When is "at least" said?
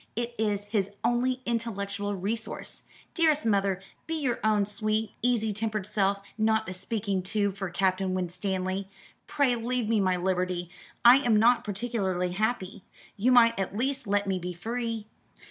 13.59-14.07